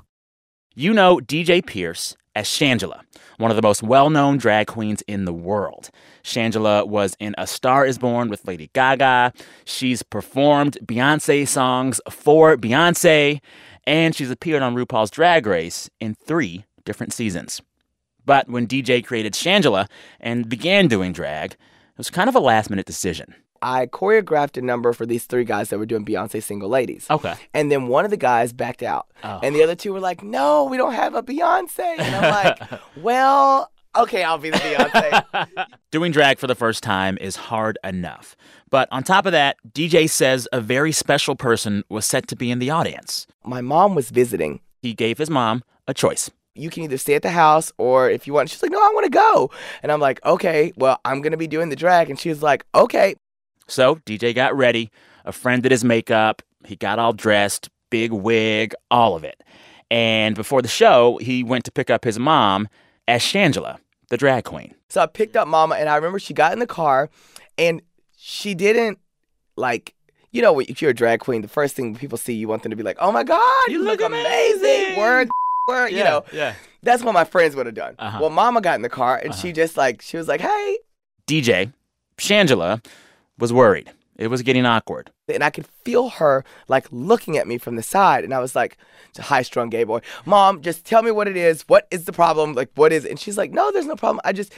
[0.73, 3.01] You know DJ Pierce as Shangela,
[3.37, 5.91] one of the most well known drag queens in the world.
[6.29, 9.33] Shangela was in A Star is Born with Lady Gaga.
[9.65, 13.41] She's performed Beyonce songs for Beyonce,
[13.85, 17.61] and she's appeared on RuPaul's Drag Race in three different seasons.
[18.25, 19.87] But when DJ created Shangela
[20.19, 21.57] and began doing drag, it
[21.97, 23.33] was kind of a last minute decision.
[23.61, 27.07] I choreographed a number for these three guys that were doing Beyonce single ladies.
[27.09, 27.33] Okay.
[27.53, 29.07] And then one of the guys backed out.
[29.23, 29.39] Oh.
[29.41, 31.97] And the other two were like, no, we don't have a Beyonce.
[31.97, 35.65] And I'm like, well, okay, I'll be the Beyonce.
[35.91, 38.35] Doing drag for the first time is hard enough.
[38.69, 42.51] But on top of that, DJ says a very special person was set to be
[42.51, 43.27] in the audience.
[43.43, 44.61] My mom was visiting.
[44.81, 46.29] He gave his mom a choice.
[46.55, 48.91] You can either stay at the house or if you want, she's like, no, I
[48.93, 49.51] want to go.
[49.81, 52.09] And I'm like, okay, well, I'm going to be doing the drag.
[52.09, 53.15] And she was like, okay.
[53.67, 54.91] So DJ got ready.
[55.25, 56.41] A friend did his makeup.
[56.65, 59.41] He got all dressed, big wig, all of it.
[59.89, 62.67] And before the show, he went to pick up his mom
[63.09, 64.75] as Shangela, the drag queen.
[64.87, 67.09] So I picked up Mama, and I remember she got in the car,
[67.57, 67.81] and
[68.17, 68.99] she didn't
[69.55, 69.95] like.
[70.31, 72.69] You know, if you're a drag queen, the first thing people see, you want them
[72.69, 75.27] to be like, "Oh my God, you, look, amazing!" Word,
[75.67, 75.87] word.
[75.87, 76.53] you know, yeah.
[76.83, 77.95] that's what my friends would have done.
[77.97, 78.19] Uh-huh.
[78.21, 80.77] Well, Mama got in the car, and she just like, she was like, "Hey."
[81.27, 81.73] DJ,
[82.17, 82.85] Shangela,
[83.39, 83.91] was worried.
[84.19, 85.11] It was getting awkward.
[85.33, 88.25] And I could feel her like looking at me from the side.
[88.25, 88.77] And I was like,
[89.07, 90.01] it's a high strung gay boy.
[90.25, 91.63] Mom, just tell me what it is.
[91.69, 92.53] What is the problem?
[92.53, 93.11] Like, what is it?
[93.11, 94.19] And she's like, no, there's no problem.
[94.25, 94.53] I just,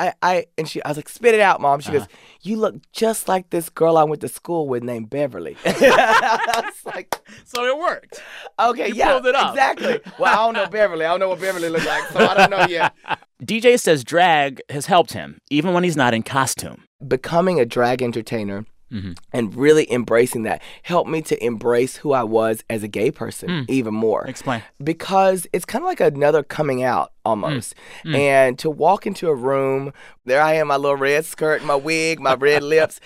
[0.00, 1.78] I, I, and she, I was like, spit it out, mom.
[1.78, 2.16] She goes, uh-huh.
[2.42, 5.56] you look just like this girl I went to school with named Beverly.
[5.64, 8.20] I was like, so it worked.
[8.58, 9.54] Okay, You yeah, pulled it off.
[9.54, 10.00] exactly.
[10.18, 11.04] Well, I don't know Beverly.
[11.04, 12.92] I don't know what Beverly looked like, so I don't know yet.
[13.44, 16.82] DJ says drag has helped him, even when he's not in costume.
[17.06, 19.12] Becoming a drag entertainer Mm-hmm.
[19.32, 23.48] and really embracing that helped me to embrace who I was as a gay person
[23.48, 23.64] Mm.
[23.68, 24.24] even more.
[24.26, 24.62] Explain.
[24.82, 27.74] Because it's kind of like another coming out almost.
[28.04, 28.14] Mm.
[28.16, 29.92] And to walk into a room,
[30.24, 33.00] there I am, my little red skirt, my wig, my red lips.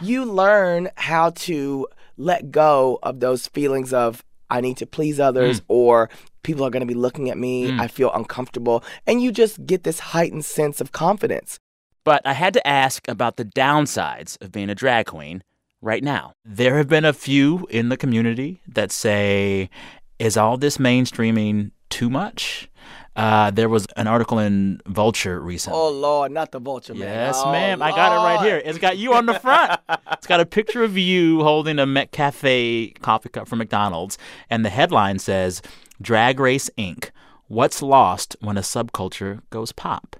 [0.00, 5.60] You learn how to let go of those feelings of I need to please others
[5.60, 5.64] Mm.
[5.68, 6.08] or
[6.42, 9.82] people are going to be looking at me, I feel uncomfortable, and you just get
[9.84, 11.58] this heightened sense of confidence.
[12.04, 15.42] But I had to ask about the downsides of being a drag queen
[15.80, 16.34] right now.
[16.44, 19.70] There have been a few in the community that say,
[20.18, 22.68] is all this mainstreaming too much?
[23.16, 25.78] Uh, there was an article in Vulture recently.
[25.78, 27.02] Oh Lord, not the vulture man.
[27.02, 27.80] Yes, Oh, ma'am.
[27.80, 28.60] I got it right here.
[28.64, 29.80] It's got you on the front.
[30.12, 34.18] it's got a picture of you holding a McCafe coffee cup from McDonald's.
[34.50, 35.62] And the headline says
[36.02, 37.10] Drag Race Inc.
[37.46, 40.16] What's lost when a subculture goes pop?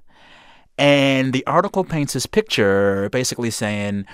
[0.78, 4.06] And the article paints this picture basically saying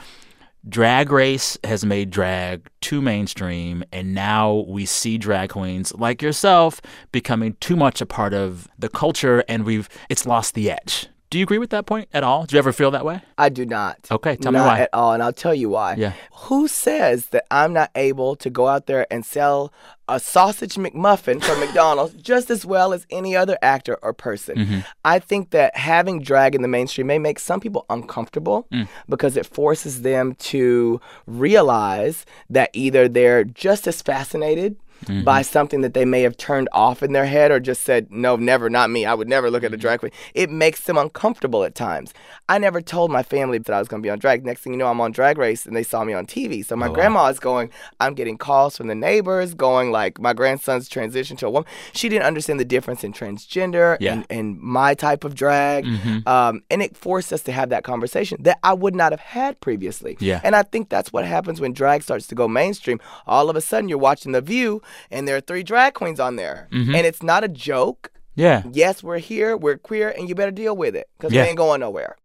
[0.69, 6.81] drag race has made drag too mainstream, and now we see drag queens like yourself
[7.13, 11.09] becoming too much a part of the culture, and we've it's lost the edge.
[11.31, 12.45] Do you agree with that point at all?
[12.45, 13.23] Do you ever feel that way?
[13.39, 13.99] I do not.
[14.11, 14.81] Okay, tell not me why.
[14.81, 15.95] at all, and I'll tell you why.
[15.95, 16.13] Yeah.
[16.33, 19.73] Who says that I'm not able to go out there and sell
[20.09, 24.57] a sausage McMuffin from McDonald's just as well as any other actor or person?
[24.57, 24.85] Mhm.
[25.05, 28.89] I think that having drag in the mainstream may make some people uncomfortable Mm.
[29.09, 34.75] because it forces them to realize that either they're just as fascinated
[35.07, 35.25] Mm-hmm.
[35.25, 38.37] by something that they may have turned off in their head or just said, no,
[38.37, 39.07] never, not me.
[39.07, 39.81] I would never look at a Mm-hmm.
[39.81, 40.13] drag queen.
[40.35, 42.13] It makes them uncomfortable at times.
[42.51, 44.45] I never told my family that I was going to be on drag.
[44.45, 46.65] Next thing you know, I'm on drag race and they saw me on TV.
[46.67, 46.95] So my Oh, wow.
[46.97, 51.47] grandma is going, I'm getting calls from the neighbors going like my grandson's transition to
[51.47, 51.69] a woman.
[51.93, 54.15] She didn't understand the difference in transgender Yeah.
[54.15, 55.85] and, and my type of drag.
[55.85, 56.27] Mhm.
[56.27, 59.61] Um, and it forced us to have that conversation that I would not have had
[59.61, 60.17] previously.
[60.21, 60.41] Yeah.
[60.43, 62.99] And I think that's what happens when drag starts to go mainstream.
[63.27, 66.35] All of a sudden, you're watching The View, and there are three drag queens on
[66.37, 66.67] there.
[66.73, 66.97] Mhm.
[66.97, 68.11] And it's not a joke.
[68.35, 68.63] Yeah.
[68.73, 71.43] Yes, we're here, we're queer, and you better deal with it because Yeah.
[71.43, 72.17] we ain't going nowhere.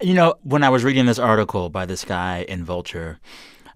[0.00, 3.18] You know, when I was reading this article by this guy in Vulture,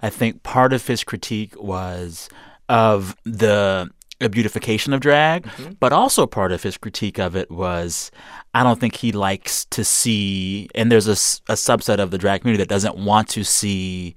[0.03, 2.29] I think part of his critique was
[2.69, 3.91] of the
[4.31, 5.73] beautification of drag, mm-hmm.
[5.81, 8.11] but also part of his critique of it was
[8.55, 12.63] I don't think he likes to see, and there's a subset of the drag community
[12.63, 14.15] that doesn't want to see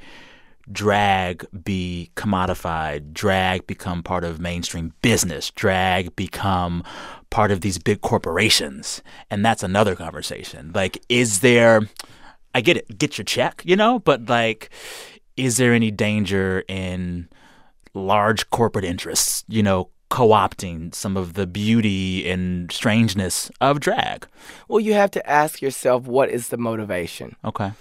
[0.72, 6.84] drag be commodified, drag become part of mainstream business, drag become
[7.34, 9.02] part of these big corporations.
[9.32, 10.72] And that's another conversation.
[10.74, 11.82] Like, is there,
[12.54, 14.70] I get it, get your check, you know, but like,
[15.36, 17.28] is there any danger in
[17.96, 24.28] large corporate interests, you know, co opting some of the beauty and strangeness of drag?
[24.68, 27.36] Well, you have to ask yourself what is the motivation?
[27.44, 27.72] Okay.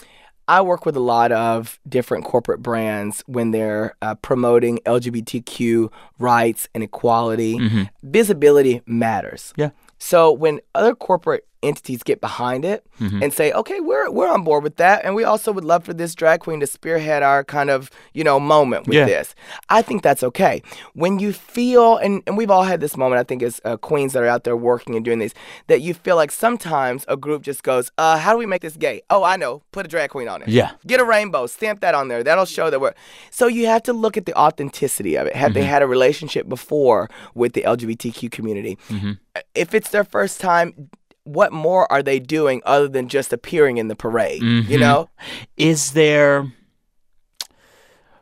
[0.53, 6.69] I work with a lot of different corporate brands when they're uh, promoting LGBTQ rights
[6.75, 7.59] and equality.
[7.59, 7.89] Mhm.
[8.03, 9.55] Visibility matters.
[9.57, 9.71] Yeah.
[9.99, 13.23] So when other corporate entities get behind it Mhm.
[13.23, 15.93] and say, "Okay, we're we're on board with that, and we also would love for
[15.95, 19.07] this drag queen to spearhead our kind of you know moment with Yeah.
[19.07, 19.35] this,"
[19.69, 20.63] I think that's okay.
[20.95, 24.13] When you feel, and, and we've all had this moment, I think, as uh, queens
[24.13, 25.35] that are out there working and doing these,
[25.69, 28.77] that you feel like sometimes a group just goes, uh, "How do we make this
[28.77, 30.49] gay?" Oh, I know, put a drag queen on it.
[30.49, 30.73] Yeah.
[30.87, 32.23] Get a rainbow, stamp that on there.
[32.25, 32.95] That'll show that we're.
[33.31, 35.37] So you have to look at the authenticity of it.
[35.37, 35.67] Have they Mhm.
[35.75, 38.77] had a relationship before with the LGBTQ community?
[38.89, 39.19] Mhm.
[39.55, 40.91] If it's their first time,
[41.25, 44.43] what more are they doing other than just appearing in the parade?
[44.43, 44.81] You Mhm.
[44.81, 45.11] know?
[45.57, 46.51] Is there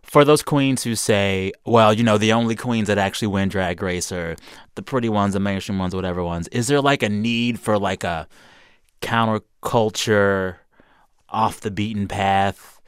[0.02, 3.80] for those queens who say, well, you know, the only queens that actually win drag
[3.80, 4.34] race are
[4.74, 8.02] the pretty ones, the mainstream ones, whatever ones, is there like a need for like
[8.04, 8.26] a
[9.00, 10.56] counterculture,
[11.28, 12.80] off the beaten path,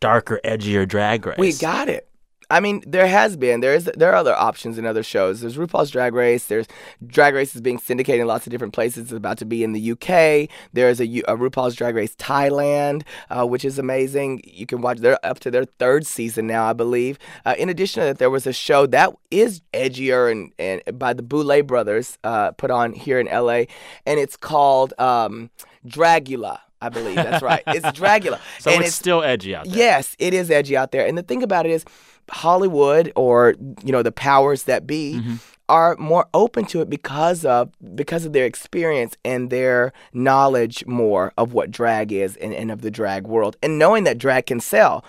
[0.00, 1.38] darker, edgier drag race?
[1.38, 2.08] We got it.
[2.54, 3.62] I mean, there has been.
[3.62, 3.90] There is.
[3.96, 5.40] There are other options in other shows.
[5.40, 6.46] There's RuPaul's Drag Race.
[6.46, 6.68] There's
[7.04, 9.02] Drag Race is being syndicated in lots of different places.
[9.02, 10.48] It's about to be in the UK.
[10.72, 14.40] There's a RuPaul's Drag Race Thailand, uh, which is amazing.
[14.44, 14.98] You can watch.
[14.98, 17.18] They're up to their third season now, I believe.
[17.44, 21.12] Uh, in addition to that, there was a show that is edgier and, and by
[21.12, 23.64] the Boulet brothers, uh, put on here in LA,
[24.06, 24.94] and it's called.
[24.96, 25.50] Um,
[25.86, 26.60] Dragula.
[26.80, 27.62] I believe that's right.
[27.68, 28.38] It's Dragula.
[28.60, 29.76] So And it's, still edgy out there.
[29.76, 31.06] Yes, it is edgy out there.
[31.06, 31.84] And the thing about it is
[32.30, 35.34] Hollywood or you know the powers that be Mm-hmm.
[35.68, 41.32] are more open to it because of because of their experience and their knowledge more
[41.38, 44.60] of what drag is and, and of the drag world and knowing that drag can
[44.60, 45.04] sell.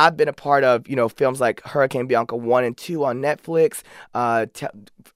[0.00, 3.20] I've been a part of, you know, films like Hurricane Bianca 1 and 2 on
[3.20, 3.82] Netflix,
[4.14, 4.66] uh, T-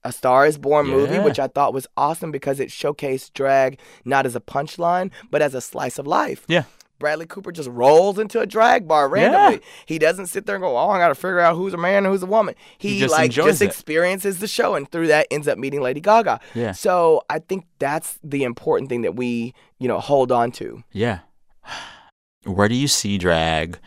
[0.04, 4.26] A Star is Born movie, which I thought was awesome because it showcased drag not
[4.26, 6.44] as a punchline, but as a slice of life.
[6.48, 6.64] Yeah.
[6.98, 9.54] Bradley Cooper just rolls into a drag bar randomly.
[9.54, 9.66] Yeah.
[9.86, 12.04] He doesn't sit there and go, "Oh, I got to figure out who's a man
[12.04, 13.64] and who's a woman." He, He just like just it.
[13.64, 16.40] experiences the show, and through that ends up meeting Lady Gaga.
[16.54, 16.72] Yeah.
[16.72, 20.84] So I think that's the important thing that we, you know, hold on to.
[20.92, 21.18] Yeah.
[22.44, 23.78] Where do you see drag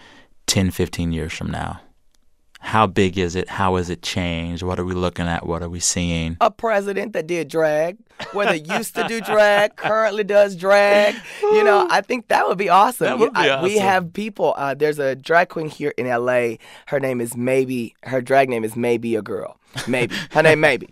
[0.48, 1.82] 10, 15 years from now?
[2.60, 3.50] How big is it?
[3.50, 4.64] How has it changed?
[4.64, 5.46] What are we looking at?
[5.46, 6.38] What are we seeing?
[6.42, 7.98] A president that did drag,
[8.34, 11.16] whether used to do drag, currently does drag.
[11.42, 13.06] You know, I think that would be awesome.
[13.06, 14.56] That would be I- We have people.
[14.58, 16.56] Uh, there's a drag queen here in LA.
[16.88, 17.94] Her name is Maebe.
[18.04, 19.22] Her drag name is Maebe A.
[19.22, 19.60] Girl.
[19.86, 20.12] Maebe.
[20.32, 20.90] Her name Maebe.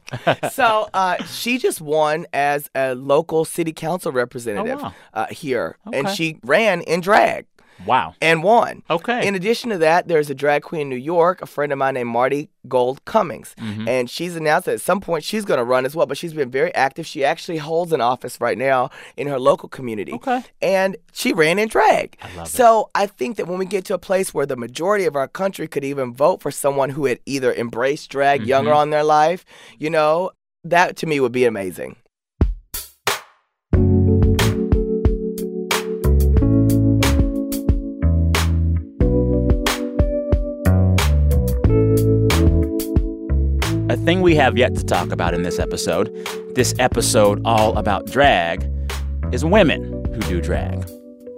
[0.51, 4.93] So uh, she just won as a local city council representative wow.
[5.13, 7.47] uh, here, and she ran in drag
[7.85, 8.13] Wow.
[8.21, 8.83] and won.
[8.89, 9.27] Okay.
[9.27, 11.95] In addition to that, there's a drag queen in New York, a friend of mine
[11.95, 13.53] named Marti Gould Cummings.
[13.59, 13.87] Mhm.
[13.87, 16.33] And she's announced that at some point she's going to run as well, but she's
[16.33, 17.05] been very active.
[17.05, 20.13] She actually holds an office right now in her local community.
[20.13, 20.41] Okay.
[20.61, 22.17] And she ran in drag.
[22.21, 22.49] I love it.
[22.49, 25.27] so I think that when we get to a place where the majority of our
[25.27, 28.75] country could even vote for someone who had either embraced drag younger Mhm.
[28.77, 29.45] on their life,
[29.77, 30.31] you know,
[30.63, 31.95] that to me would be amazing.
[44.05, 46.13] Thing we have yet to talk about in this episode,
[46.53, 48.69] this episode all about drag,
[49.31, 50.87] is women who do drag.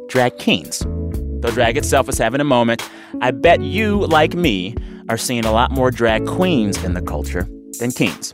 [0.09, 0.79] Drag kings.
[0.79, 2.87] Though drag itself is having a moment,
[3.21, 4.75] I bet you, like me,
[5.07, 7.47] are seeing a lot more drag queens in the culture
[7.79, 8.33] than kings.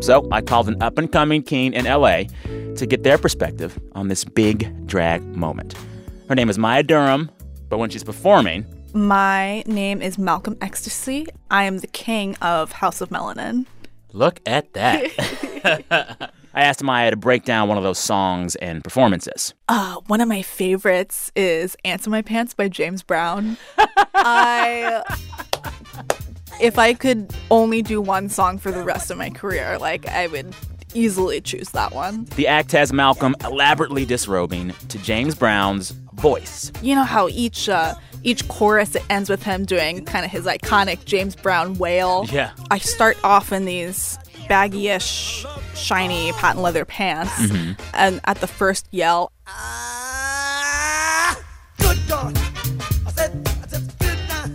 [0.00, 2.22] So I called an up and coming king in LA
[2.76, 5.74] to get their perspective on this big drag moment.
[6.28, 7.30] Her name is Maya Durham,
[7.68, 8.64] but when she's performing,
[8.96, 11.26] My name is Malcolm Ecstasy.
[11.50, 13.66] I am the king of House of Melanin.
[14.14, 16.32] Look at that.
[16.54, 19.52] I asked Maya to break down one of those songs and performances.
[19.68, 23.58] Uh, one of my favorites is Ants in My Pants by James Brown.
[24.14, 25.02] I
[26.58, 30.26] if I could only do one song for the rest of my career, like I
[30.28, 30.54] would
[30.94, 32.24] easily choose that one.
[32.36, 36.72] The act has Malcolm elaborately disrobing to James Brown's voice.
[36.82, 40.44] You know how each uh, each chorus it ends with him doing kind of his
[40.46, 42.26] iconic James Brown wail.
[42.30, 42.50] Yeah.
[42.70, 47.78] I start off in these baggy-ish, shiny patent leather pants, Mhm.
[47.94, 49.32] and at the first yell,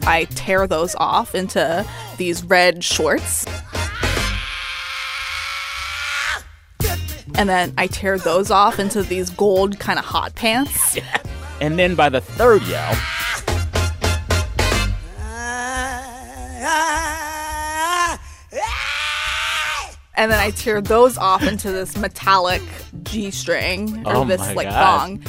[0.04, 1.86] I tear those off into
[2.18, 3.46] these red shorts.
[7.36, 10.98] And then I tear those off into these gold kind of hot pants.
[11.62, 12.94] And then by the third yell,
[20.16, 22.62] And then I tear those off into this metallic
[23.04, 25.20] G string or Oh this like God.
[25.20, 25.24] thong.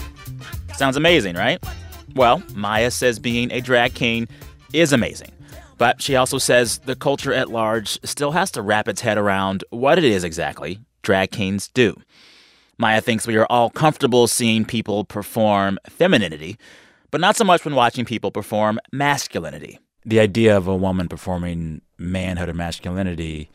[0.75, 1.65] sounds amazing, right?
[2.15, 4.29] Well, Maya says being a drag king
[4.73, 5.31] is amazing.
[5.79, 9.65] But she also says the culture at large still has to wrap its head around
[9.71, 11.97] what it is exactly drag kings do.
[12.79, 16.57] Maya thinks we are all comfortable seeing people perform femininity,
[17.11, 19.79] but not so much when watching people perform masculinity.
[20.05, 23.51] The idea of a woman performing manhood or masculinity,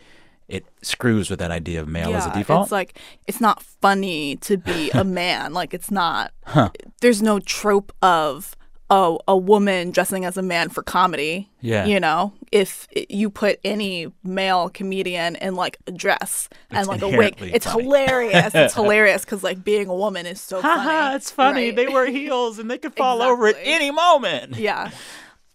[0.48, 2.64] it screws with that idea of male as a default.
[2.68, 5.54] It's like it's not funny to be a man.
[5.54, 6.32] like it's not.
[6.46, 6.70] Huh.
[7.02, 8.56] There's no trope of
[8.90, 11.50] a a woman dressing as a man for comedy.
[11.62, 11.86] Yeah.
[11.86, 17.02] You know, if you put any male comedian in like a dress and It's like
[17.02, 18.56] a wig, inherently it's hilarious.
[18.56, 21.16] it's hilarious because like being a woman is so funny.
[21.16, 21.66] it's funny.
[21.68, 21.76] right?
[21.76, 24.56] They wear heels and they could fall over at any moment.
[24.56, 24.92] Yeah.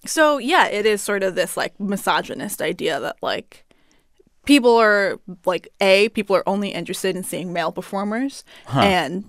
[0.04, 3.64] So yeah, it is sort of this like misogynist idea that like
[4.44, 8.80] people are like a people are only interested in seeing male performers Huh.
[8.80, 9.24] and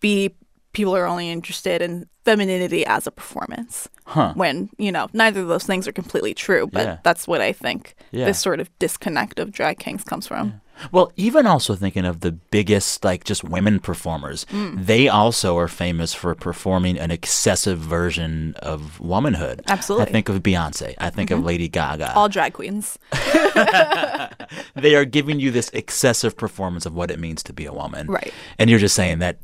[0.00, 0.34] b
[0.74, 3.88] people are only interested in femininity as a performance.
[4.04, 4.32] Huh.
[4.34, 6.96] When, you know, neither of those things are completely true, but Yeah.
[7.02, 8.26] that's what I think Yeah.
[8.26, 10.60] this sort of disconnect of drag kings comes from.
[10.90, 14.86] Well, even also thinking of the biggest, like just women performers, Mm.
[14.86, 19.62] they also are famous for performing an excessive version of womanhood.
[19.68, 20.06] Absolutely.
[20.08, 20.94] I think of Beyonce.
[20.98, 21.38] I think Mhm.
[21.38, 22.14] of Lady Gaga.
[22.14, 22.98] All drag queens.
[24.74, 28.06] they are giving you this excessive performance of what it means to be a woman.
[28.08, 28.32] Right.
[28.58, 29.38] And you're just saying that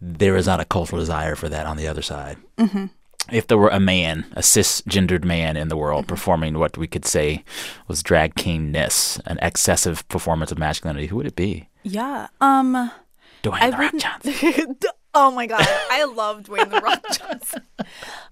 [0.00, 2.36] there is not a cultural desire for that on the other side.
[2.58, 2.86] hmm
[3.30, 7.04] If there were a man, a cisgendered man in the world performing what we could
[7.04, 7.44] say
[7.88, 11.68] was drag kingness, an excessive performance of masculinity, who would it be?
[11.82, 12.28] Yeah.
[12.40, 12.90] Um.
[13.42, 14.84] Dwayne I The Rock wouldn't-
[15.14, 17.62] oh my god, I love Dwayne the Rock Johnson.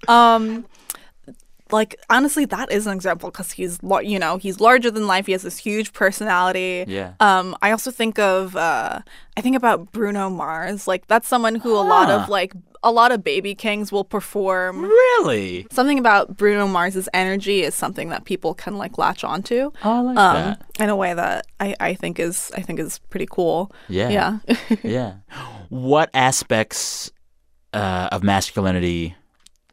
[0.08, 0.66] Um,
[1.72, 5.26] like honestly, that is an example because he's you know he's larger than life.
[5.26, 6.84] He has this huge personality.
[6.86, 7.14] Yeah.
[7.20, 9.00] Um, I also think of uh,
[9.36, 10.86] I think about Bruno Mars.
[10.86, 12.52] Like that's someone who a lot of like
[12.82, 14.82] a lot of baby kings will perform.
[14.82, 15.66] Really?
[15.72, 19.72] Something about Bruno Mars's energy is something that people can like latch onto.
[19.82, 20.62] Oh, I like um, that.
[20.78, 23.72] In a way that I, I think is I think is pretty cool.
[23.88, 24.08] Yeah.
[24.08, 24.38] Yeah.
[24.84, 25.14] yeah.
[25.68, 27.10] What aspects
[27.72, 29.16] uh, of masculinity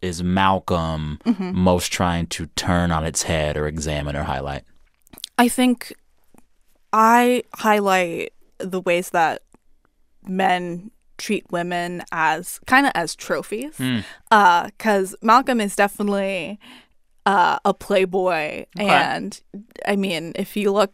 [0.03, 1.53] is Malcolm Mhm.
[1.53, 4.63] most trying to turn on its head or examine or highlight?
[5.37, 5.93] I think
[6.91, 9.41] I highlight the ways that
[10.27, 13.79] men treat women as kind of as trophies.
[14.29, 16.59] Because Malcolm is definitely
[17.25, 18.89] uh, a playboy, Okay.
[18.89, 19.39] and
[19.87, 20.93] I mean, if you look.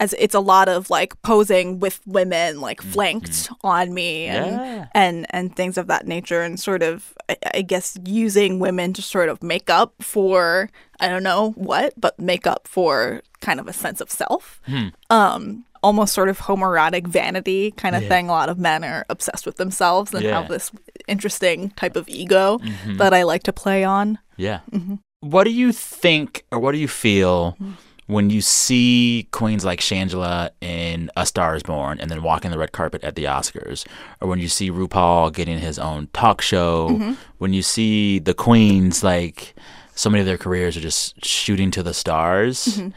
[0.00, 4.86] As it's a lot of like posing with women like flanked on me and Yeah.
[4.94, 9.02] and and things of that nature and sort of I, I guess using women to
[9.02, 10.70] sort of make up for
[11.00, 14.88] I don't know what but make up for kind of a sense of self Hmm.
[15.10, 18.08] um almost sort of homoerotic vanity kind of Yeah.
[18.08, 20.40] thing a lot of men are obsessed with themselves and Yeah.
[20.40, 20.70] have this
[21.08, 22.96] interesting type of ego Mhm.
[22.98, 24.60] that I like to play on Yeah.
[24.72, 24.98] Mhm.
[25.20, 27.72] What do you think or what do you feel Mm-hmm.
[28.10, 32.58] When you see queens like Shangela in A Star is Born and then walking the
[32.58, 33.86] red carpet at the Oscars?
[34.20, 36.88] Or when you see RuPaul getting his own talk show?
[36.90, 37.02] Mm-hmm.
[37.10, 37.16] Mhm.
[37.38, 39.54] When you see the queens, like
[39.94, 42.64] so many of their careers are just shooting to the stars?
[42.78, 42.92] Mhm.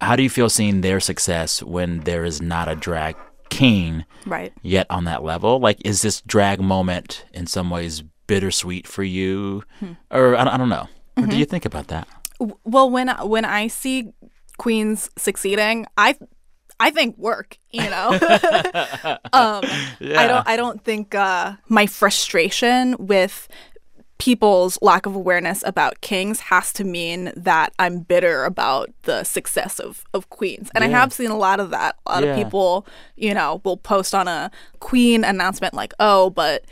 [0.00, 3.16] How do you feel seeing their success when there is not a drag
[3.48, 4.52] king Right.
[4.62, 5.58] yet on that level?
[5.58, 9.62] Like, is this drag moment in some ways bittersweet for you?
[9.80, 9.92] Hmm.
[10.10, 10.88] Or I don't, I don't know.
[11.14, 11.38] What do Mhm.
[11.38, 12.06] you think about that?
[12.64, 14.12] Well when I- when I see
[14.58, 16.16] queens succeeding I
[16.80, 18.10] I think work you know?
[19.32, 23.48] Um I don't I don't think uh my frustration with
[24.18, 29.78] people's lack of awareness about kings has to mean that I'm bitter about the success
[29.78, 30.70] of of queens.
[30.74, 31.96] And I have seen a lot of that.
[32.06, 32.30] A lot Yeah.
[32.30, 36.64] of people you know will post on a queen announcement like oh but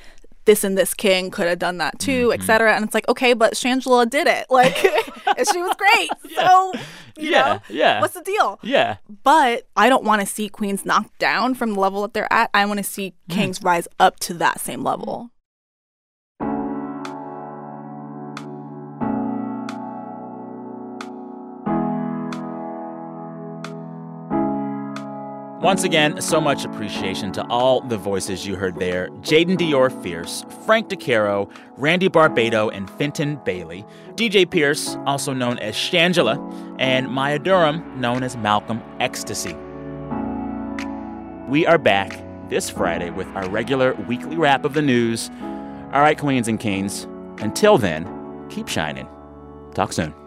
[0.44, 2.74] this and this king could have done that too, et cetera.
[2.74, 4.46] And it's like, okay, but Shangela did it.
[4.50, 6.10] Like, she was great.
[6.34, 6.72] So,
[7.16, 8.00] you Yeah, know, yeah.
[8.00, 8.58] what's the deal?
[8.62, 8.96] Yeah.
[9.22, 12.50] But I don't want to see queens knocked down from the level that they're at.
[12.54, 13.34] I want to see Mm.
[13.34, 15.30] kings rise up to that same level.
[25.64, 30.44] Once again, so much appreciation to all the voices you heard there Jaidynn Diore Fierce,
[30.66, 36.36] Frank DeCaro, Randy Barbato, and Fenton Bailey, DJ Pierce, also known as Shangela,
[36.78, 39.54] and Maya Durham, known as Malcolm Ecstasy.
[41.48, 45.30] We are back this Friday with our regular weekly wrap of the news.
[45.94, 47.04] All right, Queens and Kings,
[47.38, 48.04] until then,
[48.50, 49.08] keep shining.
[49.72, 50.23] Talk soon.